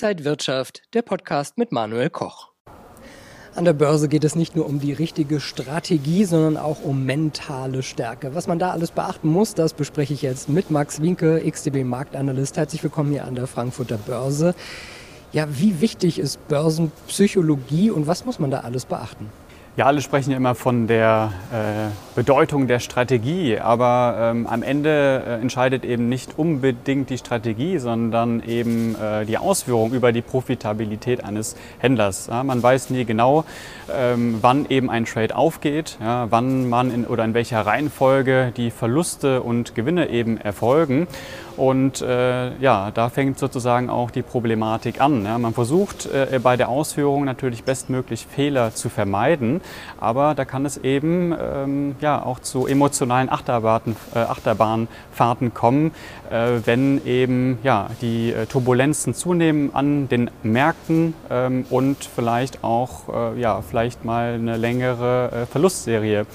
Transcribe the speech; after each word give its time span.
Inside 0.00 0.24
Wirtschaft, 0.24 0.82
der 0.94 1.02
Podcast 1.02 1.58
mit 1.58 1.72
Manuel 1.72 2.08
Koch. 2.08 2.52
An 3.56 3.64
der 3.64 3.72
Börse 3.72 4.08
geht 4.08 4.22
es 4.22 4.36
nicht 4.36 4.54
nur 4.54 4.64
um 4.66 4.78
die 4.78 4.92
richtige 4.92 5.40
Strategie, 5.40 6.24
sondern 6.24 6.56
auch 6.56 6.84
um 6.84 7.04
mentale 7.04 7.82
Stärke. 7.82 8.32
Was 8.32 8.46
man 8.46 8.60
da 8.60 8.70
alles 8.70 8.92
beachten 8.92 9.26
muss, 9.26 9.54
das 9.54 9.74
bespreche 9.74 10.14
ich 10.14 10.22
jetzt 10.22 10.48
mit 10.48 10.70
Max 10.70 11.02
Winke, 11.02 11.42
XTB 11.44 11.82
Marktanalyst. 11.82 12.56
Herzlich 12.56 12.84
willkommen 12.84 13.10
hier 13.10 13.24
an 13.24 13.34
der 13.34 13.48
Frankfurter 13.48 13.98
Börse. 13.98 14.54
Ja, 15.32 15.48
wie 15.50 15.80
wichtig 15.80 16.20
ist 16.20 16.46
Börsenpsychologie 16.46 17.90
und 17.90 18.06
was 18.06 18.24
muss 18.24 18.38
man 18.38 18.52
da 18.52 18.60
alles 18.60 18.84
beachten? 18.84 19.28
Ja, 19.78 19.86
alle 19.86 20.02
sprechen 20.02 20.32
ja 20.32 20.36
immer 20.36 20.56
von 20.56 20.88
der 20.88 21.32
äh, 21.52 22.16
Bedeutung 22.16 22.66
der 22.66 22.80
Strategie, 22.80 23.60
aber 23.60 24.16
ähm, 24.18 24.48
am 24.48 24.64
Ende 24.64 25.22
äh, 25.24 25.40
entscheidet 25.40 25.84
eben 25.84 26.08
nicht 26.08 26.36
unbedingt 26.36 27.10
die 27.10 27.18
Strategie, 27.18 27.78
sondern 27.78 28.42
eben 28.42 28.96
äh, 28.96 29.24
die 29.24 29.38
Ausführung 29.38 29.92
über 29.92 30.10
die 30.10 30.20
Profitabilität 30.20 31.22
eines 31.22 31.54
Händlers. 31.78 32.26
Ja, 32.26 32.42
man 32.42 32.60
weiß 32.60 32.90
nie 32.90 33.04
genau, 33.04 33.44
ähm, 33.96 34.38
wann 34.40 34.66
eben 34.68 34.90
ein 34.90 35.04
Trade 35.04 35.36
aufgeht, 35.36 35.96
ja, 36.00 36.26
wann 36.28 36.68
man 36.68 36.92
in, 36.92 37.06
oder 37.06 37.24
in 37.24 37.34
welcher 37.34 37.60
Reihenfolge 37.60 38.52
die 38.56 38.72
Verluste 38.72 39.42
und 39.42 39.76
Gewinne 39.76 40.10
eben 40.10 40.38
erfolgen. 40.38 41.06
Und 41.58 42.02
äh, 42.02 42.56
ja, 42.58 42.92
da 42.92 43.08
fängt 43.08 43.40
sozusagen 43.40 43.90
auch 43.90 44.12
die 44.12 44.22
Problematik 44.22 45.00
an. 45.00 45.24
Ja. 45.24 45.38
Man 45.38 45.54
versucht 45.54 46.06
äh, 46.06 46.38
bei 46.40 46.56
der 46.56 46.68
Ausführung 46.68 47.24
natürlich 47.24 47.64
bestmöglich 47.64 48.26
Fehler 48.30 48.74
zu 48.74 48.88
vermeiden, 48.88 49.60
aber 49.98 50.34
da 50.34 50.44
kann 50.44 50.66
es 50.66 50.76
eben 50.78 51.34
ähm, 51.38 51.96
ja, 52.00 52.22
auch 52.22 52.40
zu 52.40 52.66
emotionalen 52.66 53.30
Achterbahn, 53.30 53.96
äh, 54.14 54.18
Achterbahnfahrten 54.18 55.54
kommen, 55.54 55.92
äh, 56.30 56.60
wenn 56.64 57.04
eben 57.06 57.58
ja, 57.62 57.88
die 58.00 58.32
äh, 58.32 58.46
Turbulenzen 58.46 59.14
zunehmen 59.14 59.74
an 59.74 60.08
den 60.08 60.30
Märkten 60.42 61.14
ähm, 61.30 61.64
und 61.70 61.96
vielleicht 62.04 62.64
auch 62.64 63.34
äh, 63.34 63.40
ja, 63.40 63.62
vielleicht 63.62 64.04
mal 64.04 64.34
eine 64.34 64.56
längere 64.56 65.46
Verlustserie 65.50 66.26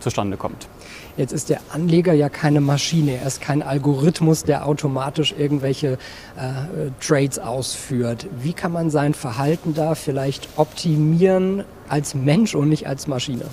zustande 0.00 0.36
kommt. 0.36 0.68
Jetzt 1.16 1.32
ist 1.32 1.48
der 1.48 1.60
Anleger 1.72 2.12
ja 2.12 2.28
keine 2.28 2.60
Maschine, 2.60 3.16
er 3.16 3.26
ist 3.26 3.40
kein 3.40 3.62
Algorithmus, 3.62 4.44
der 4.44 4.66
automatisch 4.66 5.34
irgendwelche 5.36 5.92
äh, 6.36 6.90
Trades 7.00 7.38
ausführt. 7.38 8.26
Wie 8.42 8.52
kann 8.52 8.72
man 8.72 8.90
sein 8.90 9.14
Verhalten 9.14 9.72
da 9.72 9.94
vielleicht 9.94 10.48
optimieren 10.56 11.64
als 11.88 12.14
Mensch 12.14 12.54
und 12.54 12.68
nicht 12.68 12.86
als 12.86 13.06
Maschine? 13.06 13.46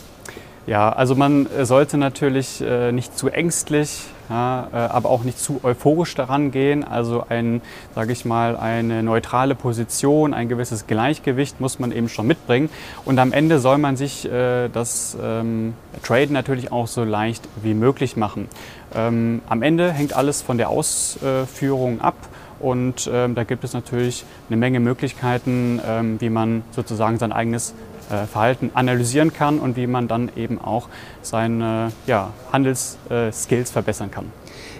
Ja, 0.66 0.94
also 0.94 1.16
man 1.16 1.47
sollte 1.64 1.97
natürlich 1.97 2.61
äh, 2.61 2.92
nicht 2.92 3.17
zu 3.17 3.28
ängstlich 3.30 4.03
ja, 4.30 4.67
äh, 4.72 4.75
aber 4.75 5.09
auch 5.09 5.23
nicht 5.23 5.38
zu 5.38 5.59
euphorisch 5.64 6.16
daran 6.16 6.52
gehen. 6.52 6.83
Also 6.83 7.25
ein, 7.28 7.61
sage 7.94 8.14
ich 8.14 8.25
mal, 8.25 8.56
eine 8.56 9.03
neutrale 9.03 9.56
Position, 9.56 10.34
ein 10.34 10.50
gewisses 10.50 10.88
Gleichgewicht 10.88 11.59
muss 11.59 11.80
man 11.80 11.91
eben 11.91 12.09
schon 12.09 12.28
mitbringen. 12.28 12.69
Und 13.06 13.19
am 13.19 13.34
Ende 13.34 13.59
soll 13.59 13.78
man 13.78 13.97
sich 13.97 14.25
äh, 14.25 14.69
das 14.69 15.17
ähm, 15.22 15.73
Traden 16.03 16.34
natürlich 16.34 16.72
auch 16.72 16.88
so 16.88 17.03
leicht 17.03 17.47
wie 17.61 17.73
möglich 17.73 18.16
machen. 18.16 18.47
Ähm, 18.95 19.41
am 19.50 19.61
Ende 19.61 19.91
hängt 19.91 20.14
alles 20.14 20.41
von 20.41 20.58
der 20.58 20.69
Ausführung 20.69 22.02
ab. 22.02 22.16
Und 22.59 23.09
ähm, 23.11 23.36
da 23.36 23.44
gibt 23.44 23.66
es 23.66 23.73
natürlich 23.73 24.23
eine 24.47 24.56
Menge 24.56 24.80
Möglichkeiten, 24.80 25.81
ähm, 25.86 26.22
wie 26.22 26.30
man 26.30 26.64
sozusagen 26.72 27.17
sein 27.17 27.34
eigenes 27.34 27.72
äh, 27.72 27.93
Verhalten 28.32 28.72
analysieren 28.73 29.34
kann 29.34 29.59
und 29.59 29.76
wie 29.76 29.88
man 29.88 30.08
dann 30.08 30.30
eben 30.36 30.59
auch 30.59 30.90
seine 31.22 31.92
ja, 32.08 32.32
Handelsskills 32.52 33.72
verbessern 33.72 34.12
kann. 34.12 34.26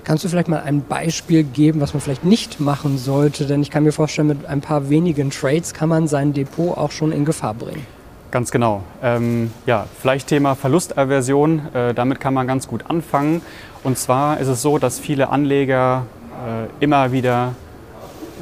Kannst 0.04 0.26
du 0.26 0.28
vielleicht 0.28 0.50
mal 0.50 0.62
ein 0.62 0.84
Beispiel 0.84 1.44
geben, 1.44 1.80
was 1.80 1.94
man 1.94 2.02
vielleicht 2.02 2.26
nicht 2.26 2.60
machen 2.60 2.98
sollte? 2.98 3.46
Denn 3.46 3.62
ich 3.62 3.72
kann 3.72 3.84
mir 3.84 3.94
vorstellen, 3.94 4.28
mit 4.28 4.46
ein 4.46 4.60
paar 4.60 4.90
wenigen 4.90 5.30
Trades 5.30 5.74
kann 5.74 5.88
man 5.88 6.08
sein 6.08 6.34
Depot 6.34 6.78
auch 6.78 6.92
schon 6.92 7.14
in 7.14 7.24
Gefahr 7.24 7.54
bringen. 7.54 7.86
Ganz 8.30 8.52
genau. 8.52 8.82
Ähm, 9.02 9.52
ja, 9.66 9.86
vielleicht 10.02 10.28
Thema 10.28 10.56
Verlustaversion. 10.56 11.62
Äh, 11.74 11.94
damit 11.94 12.20
kann 12.20 12.34
man 12.34 12.48
ganz 12.48 12.68
gut 12.68 12.90
anfangen. 12.90 13.42
Und 13.84 13.98
zwar 13.98 14.40
ist 14.40 14.48
es 14.48 14.62
so, 14.62 14.78
dass 14.78 15.00
viele 15.00 15.30
Anleger 15.30 16.06
äh, 16.46 16.84
immer 16.84 17.12
wieder 17.12 17.54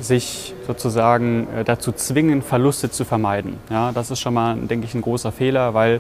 sich 0.01 0.53
sozusagen 0.67 1.47
äh, 1.55 1.63
dazu 1.63 1.91
zwingen, 1.91 2.41
Verluste 2.41 2.89
zu 2.89 3.05
vermeiden. 3.05 3.57
Ja, 3.69 3.91
das 3.91 4.11
ist 4.11 4.19
schon 4.19 4.33
mal, 4.33 4.55
denke 4.55 4.85
ich, 4.85 4.93
ein 4.93 5.01
großer 5.01 5.31
Fehler, 5.31 5.73
weil 5.73 5.99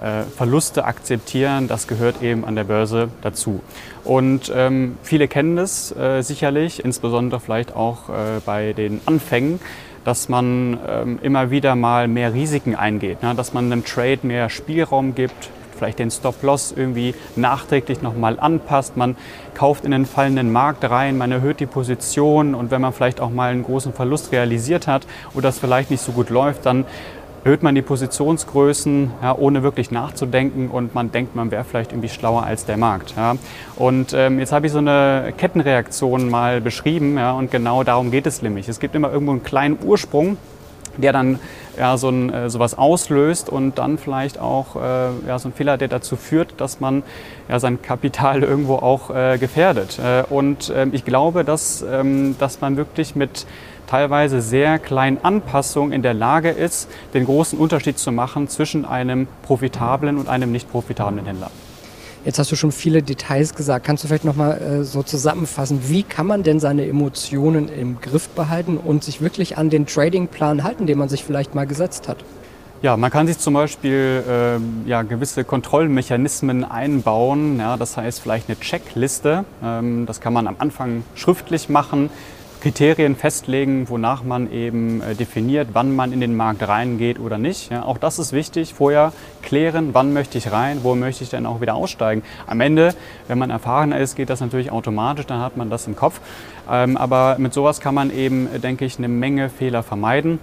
äh, 0.00 0.22
Verluste 0.24 0.84
akzeptieren, 0.84 1.68
das 1.68 1.86
gehört 1.86 2.22
eben 2.22 2.44
an 2.44 2.54
der 2.54 2.64
Börse 2.64 3.08
dazu. 3.22 3.60
Und 4.04 4.52
ähm, 4.54 4.98
viele 5.02 5.28
kennen 5.28 5.56
das 5.56 5.94
äh, 5.96 6.22
sicherlich, 6.22 6.84
insbesondere 6.84 7.40
vielleicht 7.40 7.74
auch 7.74 8.08
äh, 8.08 8.40
bei 8.44 8.72
den 8.72 9.00
Anfängen, 9.06 9.58
dass 10.04 10.28
man 10.28 10.78
ähm, 10.86 11.18
immer 11.22 11.50
wieder 11.50 11.74
mal 11.74 12.08
mehr 12.08 12.32
Risiken 12.32 12.76
eingeht, 12.76 13.22
ne? 13.22 13.34
dass 13.34 13.52
man 13.52 13.72
einem 13.72 13.84
Trade 13.84 14.20
mehr 14.22 14.50
Spielraum 14.50 15.14
gibt, 15.14 15.50
vielleicht 15.76 15.98
den 15.98 16.10
Stop-Loss 16.10 16.74
irgendwie 16.76 17.14
nachträglich 17.36 18.02
nochmal 18.02 18.40
anpasst. 18.40 18.96
Man 18.96 19.16
kauft 19.54 19.84
in 19.84 19.90
den 19.90 20.06
fallenden 20.06 20.52
Markt 20.52 20.88
rein, 20.88 21.16
man 21.18 21.30
erhöht 21.32 21.60
die 21.60 21.66
Position 21.66 22.54
und 22.54 22.70
wenn 22.70 22.80
man 22.80 22.92
vielleicht 22.92 23.20
auch 23.20 23.30
mal 23.30 23.52
einen 23.52 23.62
großen 23.62 23.92
Verlust 23.92 24.32
realisiert 24.32 24.86
hat 24.86 25.06
oder 25.34 25.42
das 25.42 25.58
vielleicht 25.58 25.90
nicht 25.90 26.02
so 26.02 26.12
gut 26.12 26.30
läuft, 26.30 26.66
dann 26.66 26.84
erhöht 27.46 27.62
man 27.62 27.76
die 27.76 27.82
Positionsgrößen, 27.82 29.12
ja, 29.22 29.32
ohne 29.36 29.62
wirklich 29.62 29.92
nachzudenken 29.92 30.68
und 30.68 30.96
man 30.96 31.12
denkt, 31.12 31.36
man 31.36 31.52
wäre 31.52 31.62
vielleicht 31.62 31.92
irgendwie 31.92 32.08
schlauer 32.08 32.42
als 32.42 32.64
der 32.64 32.76
Markt. 32.76 33.14
Ja. 33.16 33.36
Und 33.76 34.12
ähm, 34.14 34.40
jetzt 34.40 34.50
habe 34.50 34.66
ich 34.66 34.72
so 34.72 34.78
eine 34.78 35.32
Kettenreaktion 35.38 36.28
mal 36.28 36.60
beschrieben 36.60 37.16
ja, 37.16 37.30
und 37.32 37.52
genau 37.52 37.84
darum 37.84 38.10
geht 38.10 38.26
es 38.26 38.42
nämlich. 38.42 38.68
Es 38.68 38.80
gibt 38.80 38.96
immer 38.96 39.12
irgendwo 39.12 39.30
einen 39.30 39.44
kleinen 39.44 39.78
Ursprung, 39.84 40.38
der 40.96 41.12
dann 41.12 41.38
ja, 41.78 41.96
so 41.96 42.08
ein, 42.08 42.32
äh, 42.32 42.50
sowas 42.50 42.76
auslöst 42.76 43.48
und 43.48 43.78
dann 43.78 43.98
vielleicht 43.98 44.38
auch 44.38 44.76
äh, 44.76 45.28
ja, 45.28 45.38
so 45.38 45.48
ein 45.48 45.52
Fehler, 45.52 45.76
der 45.76 45.88
dazu 45.88 46.16
führt, 46.16 46.54
dass 46.60 46.80
man 46.80 47.02
ja, 47.48 47.58
sein 47.58 47.80
Kapital 47.82 48.42
irgendwo 48.42 48.76
auch 48.76 49.10
äh, 49.10 49.38
gefährdet. 49.38 49.98
Äh, 49.98 50.24
und 50.28 50.72
ähm, 50.74 50.90
ich 50.92 51.04
glaube, 51.04 51.44
dass, 51.44 51.82
ähm, 51.82 52.36
dass 52.38 52.60
man 52.60 52.76
wirklich 52.76 53.16
mit 53.16 53.46
teilweise 53.86 54.40
sehr 54.40 54.78
kleinen 54.78 55.18
Anpassungen 55.22 55.92
in 55.92 56.02
der 56.02 56.14
Lage 56.14 56.50
ist, 56.50 56.88
den 57.14 57.24
großen 57.24 57.58
Unterschied 57.58 57.98
zu 57.98 58.12
machen 58.12 58.48
zwischen 58.48 58.84
einem 58.84 59.28
profitablen 59.42 60.18
und 60.18 60.28
einem 60.28 60.52
nicht 60.52 60.70
profitablen 60.70 61.24
Händler. 61.24 61.50
Jetzt 62.26 62.40
hast 62.40 62.50
du 62.50 62.56
schon 62.56 62.72
viele 62.72 63.04
Details 63.04 63.54
gesagt. 63.54 63.86
Kannst 63.86 64.02
du 64.02 64.08
vielleicht 64.08 64.24
nochmal 64.24 64.60
äh, 64.60 64.82
so 64.82 65.04
zusammenfassen, 65.04 65.82
wie 65.86 66.02
kann 66.02 66.26
man 66.26 66.42
denn 66.42 66.58
seine 66.58 66.84
Emotionen 66.84 67.68
im 67.68 68.00
Griff 68.00 68.28
behalten 68.30 68.78
und 68.78 69.04
sich 69.04 69.20
wirklich 69.20 69.56
an 69.58 69.70
den 69.70 69.86
Tradingplan 69.86 70.64
halten, 70.64 70.88
den 70.88 70.98
man 70.98 71.08
sich 71.08 71.22
vielleicht 71.22 71.54
mal 71.54 71.68
gesetzt 71.68 72.08
hat? 72.08 72.24
Ja, 72.82 72.96
man 72.96 73.12
kann 73.12 73.28
sich 73.28 73.38
zum 73.38 73.54
Beispiel 73.54 74.24
äh, 74.28 74.88
ja, 74.88 75.02
gewisse 75.02 75.44
Kontrollmechanismen 75.44 76.64
einbauen. 76.64 77.60
Ja, 77.60 77.76
das 77.76 77.96
heißt 77.96 78.20
vielleicht 78.20 78.48
eine 78.48 78.58
Checkliste. 78.58 79.44
Ähm, 79.62 80.04
das 80.04 80.20
kann 80.20 80.32
man 80.32 80.48
am 80.48 80.56
Anfang 80.58 81.04
schriftlich 81.14 81.68
machen. 81.68 82.10
Kriterien 82.66 83.14
festlegen, 83.14 83.88
wonach 83.88 84.24
man 84.24 84.50
eben 84.50 85.00
äh, 85.00 85.14
definiert, 85.14 85.68
wann 85.74 85.94
man 85.94 86.12
in 86.12 86.18
den 86.18 86.36
Markt 86.36 86.66
reingeht 86.66 87.20
oder 87.20 87.38
nicht. 87.38 87.70
Ja, 87.70 87.84
auch 87.84 87.96
das 87.96 88.18
ist 88.18 88.32
wichtig. 88.32 88.74
Vorher 88.74 89.12
klären, 89.40 89.90
wann 89.92 90.12
möchte 90.12 90.36
ich 90.36 90.50
rein, 90.50 90.80
wo 90.82 90.96
möchte 90.96 91.22
ich 91.22 91.30
dann 91.30 91.46
auch 91.46 91.60
wieder 91.60 91.76
aussteigen. 91.76 92.24
Am 92.48 92.60
Ende, 92.60 92.92
wenn 93.28 93.38
man 93.38 93.50
erfahrener 93.50 94.00
ist, 94.00 94.16
geht 94.16 94.30
das 94.30 94.40
natürlich 94.40 94.72
automatisch, 94.72 95.26
dann 95.26 95.42
hat 95.42 95.56
man 95.56 95.70
das 95.70 95.86
im 95.86 95.94
Kopf. 95.94 96.20
Ähm, 96.68 96.96
aber 96.96 97.36
mit 97.38 97.54
sowas 97.54 97.80
kann 97.80 97.94
man 97.94 98.10
eben, 98.10 98.52
äh, 98.52 98.58
denke 98.58 98.84
ich, 98.84 98.98
eine 98.98 99.06
Menge 99.06 99.48
Fehler 99.48 99.84
vermeiden 99.84 100.40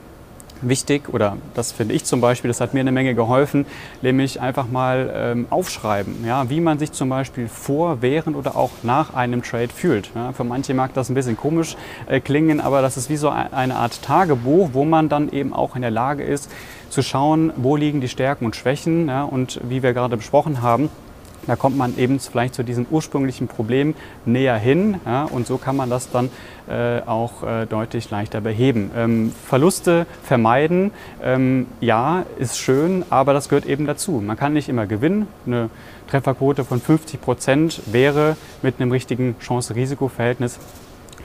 wichtig, 0.67 1.09
oder 1.13 1.37
das 1.53 1.71
finde 1.71 1.93
ich 1.93 2.05
zum 2.05 2.21
Beispiel, 2.21 2.49
das 2.49 2.61
hat 2.61 2.73
mir 2.73 2.79
eine 2.79 2.91
Menge 2.91 3.15
geholfen, 3.15 3.65
nämlich 4.01 4.41
einfach 4.41 4.67
mal 4.67 5.11
ähm, 5.15 5.47
aufschreiben, 5.49 6.25
ja, 6.25 6.49
wie 6.49 6.61
man 6.61 6.79
sich 6.79 6.91
zum 6.91 7.09
Beispiel 7.09 7.47
vor, 7.47 8.01
während 8.01 8.35
oder 8.35 8.55
auch 8.55 8.71
nach 8.83 9.13
einem 9.13 9.43
Trade 9.43 9.69
fühlt. 9.69 10.11
Ja, 10.15 10.31
für 10.31 10.43
manche 10.43 10.73
mag 10.73 10.93
das 10.93 11.09
ein 11.09 11.15
bisschen 11.15 11.37
komisch 11.37 11.75
äh, 12.07 12.19
klingen, 12.19 12.61
aber 12.61 12.81
das 12.81 12.97
ist 12.97 13.09
wie 13.09 13.17
so 13.17 13.29
eine 13.29 13.75
Art 13.75 14.01
Tagebuch, 14.01 14.69
wo 14.73 14.85
man 14.85 15.09
dann 15.09 15.29
eben 15.29 15.53
auch 15.53 15.75
in 15.75 15.81
der 15.81 15.91
Lage 15.91 16.23
ist, 16.23 16.49
zu 16.89 17.01
schauen, 17.01 17.51
wo 17.55 17.75
liegen 17.75 18.01
die 18.01 18.07
Stärken 18.07 18.45
und 18.45 18.55
Schwächen 18.55 19.07
ja, 19.07 19.23
und 19.23 19.59
wie 19.63 19.81
wir 19.83 19.93
gerade 19.93 20.17
besprochen 20.17 20.61
haben, 20.61 20.89
da 21.47 21.55
kommt 21.55 21.77
man 21.77 21.97
eben 21.97 22.19
vielleicht 22.19 22.55
zu 22.55 22.63
diesem 22.63 22.85
ursprünglichen 22.89 23.47
Problem 23.47 23.95
näher 24.25 24.57
hin 24.57 24.99
ja, 25.05 25.23
und 25.25 25.47
so 25.47 25.57
kann 25.57 25.75
man 25.75 25.89
das 25.89 26.09
dann 26.11 26.29
äh, 26.67 27.01
auch 27.05 27.43
äh, 27.43 27.65
deutlich 27.65 28.09
leichter 28.09 28.41
beheben. 28.41 28.91
Ähm, 28.95 29.33
Verluste 29.47 30.05
vermeiden, 30.23 30.91
ähm, 31.21 31.67
ja, 31.81 32.25
ist 32.37 32.57
schön, 32.57 33.03
aber 33.09 33.33
das 33.33 33.49
gehört 33.49 33.65
eben 33.65 33.85
dazu. 33.85 34.11
Man 34.13 34.37
kann 34.37 34.53
nicht 34.53 34.69
immer 34.69 34.85
gewinnen. 34.85 35.27
Eine 35.45 35.69
Trefferquote 36.07 36.63
von 36.63 36.79
50 36.79 37.21
Prozent 37.21 37.81
wäre 37.85 38.37
mit 38.61 38.79
einem 38.79 38.91
richtigen 38.91 39.35
Chance-Risiko-Verhältnis 39.39 40.59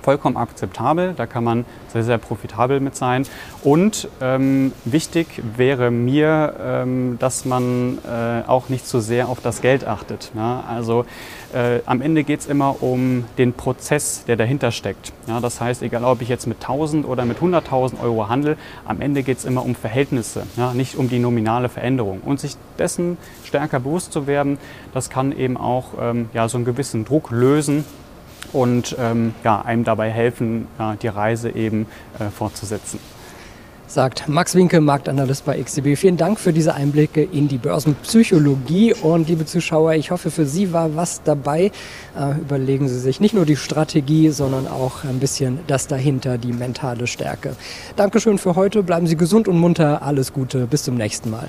vollkommen 0.02 0.36
akzeptabel. 0.36 1.14
Da 1.16 1.26
kann 1.26 1.44
man 1.44 1.64
sehr, 1.92 2.04
sehr 2.04 2.18
profitabel 2.18 2.80
mit 2.80 2.96
sein. 2.96 3.26
Und 3.62 4.08
ähm, 4.20 4.72
wichtig 4.84 5.42
wäre 5.56 5.90
mir, 5.90 6.54
ähm, 6.60 7.16
dass 7.18 7.44
man 7.44 7.98
äh, 8.04 8.46
auch 8.46 8.68
nicht 8.68 8.86
zu 8.86 9.00
sehr 9.00 9.28
auf 9.28 9.40
das 9.40 9.60
Geld 9.60 9.86
achtet. 9.86 10.32
Ja? 10.34 10.64
Also 10.68 11.04
äh, 11.52 11.80
am 11.86 12.02
Ende 12.02 12.24
geht 12.24 12.40
es 12.40 12.46
immer 12.46 12.82
um 12.82 13.24
den 13.38 13.52
Prozess, 13.52 14.24
der 14.26 14.36
dahinter 14.36 14.70
steckt. 14.70 15.12
Ja? 15.26 15.40
Das 15.40 15.60
heißt, 15.60 15.82
egal 15.82 16.04
ob 16.04 16.22
ich 16.22 16.28
jetzt 16.28 16.46
mit 16.46 16.58
1000 16.58 17.06
oder 17.06 17.24
mit 17.24 17.38
100.000 17.38 18.00
Euro 18.02 18.28
handle, 18.28 18.56
am 18.84 19.00
Ende 19.00 19.22
geht 19.22 19.38
es 19.38 19.44
immer 19.44 19.64
um 19.64 19.74
Verhältnisse, 19.74 20.44
ja? 20.56 20.74
nicht 20.74 20.96
um 20.96 21.08
die 21.08 21.18
nominale 21.18 21.68
Veränderung. 21.68 22.20
Und 22.24 22.40
sich 22.40 22.56
dessen 22.78 23.18
stärker 23.44 23.80
bewusst 23.80 24.12
zu 24.12 24.26
werden, 24.26 24.58
das 24.94 25.10
kann 25.10 25.32
eben 25.32 25.56
auch 25.56 25.88
ähm, 26.00 26.28
ja, 26.32 26.48
so 26.48 26.58
einen 26.58 26.64
gewissen 26.64 27.04
Druck 27.04 27.30
lösen 27.30 27.84
und 28.52 28.96
ähm, 28.98 29.34
ja, 29.44 29.60
einem 29.60 29.84
dabei 29.84 30.10
helfen, 30.10 30.66
ja, 30.78 30.96
die 30.96 31.08
Reise 31.08 31.50
eben 31.50 31.86
äh, 32.18 32.30
fortzusetzen. 32.30 32.98
Sagt 33.88 34.28
Max 34.28 34.54
Winke, 34.54 34.82
Marktanalyst 34.82 35.46
bei 35.46 35.62
XTB. 35.62 35.96
Vielen 35.96 36.18
Dank 36.18 36.38
für 36.38 36.52
diese 36.52 36.74
Einblicke 36.74 37.22
in 37.22 37.48
die 37.48 37.56
Börsenpsychologie. 37.56 38.92
Und 38.92 39.30
liebe 39.30 39.46
Zuschauer, 39.46 39.94
ich 39.94 40.10
hoffe, 40.10 40.30
für 40.30 40.44
Sie 40.44 40.74
war 40.74 40.94
was 40.94 41.22
dabei. 41.22 41.72
Äh, 42.14 42.38
überlegen 42.38 42.86
Sie 42.86 42.98
sich 42.98 43.18
nicht 43.18 43.32
nur 43.32 43.46
die 43.46 43.56
Strategie, 43.56 44.28
sondern 44.28 44.68
auch 44.68 45.04
ein 45.04 45.20
bisschen 45.20 45.60
das 45.68 45.86
dahinter, 45.86 46.36
die 46.36 46.52
mentale 46.52 47.06
Stärke. 47.06 47.56
Dankeschön 47.96 48.36
für 48.36 48.56
heute. 48.56 48.82
Bleiben 48.82 49.06
Sie 49.06 49.16
gesund 49.16 49.48
und 49.48 49.58
munter. 49.58 50.02
Alles 50.02 50.34
Gute. 50.34 50.66
Bis 50.66 50.82
zum 50.82 50.96
nächsten 50.96 51.30
Mal. 51.30 51.48